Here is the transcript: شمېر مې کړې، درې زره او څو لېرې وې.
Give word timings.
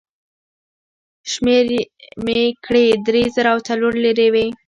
شمېر 1.31 1.67
مې 2.23 2.41
کړې، 2.65 2.85
درې 3.07 3.23
زره 3.35 3.49
او 3.53 3.59
څو 3.67 3.75
لېرې 4.03 4.27
وې. 4.33 4.47